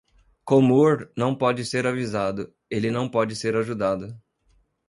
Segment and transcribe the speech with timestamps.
[0.45, 4.19] Komur não pode ser avisado, ele não pode ser ajudado.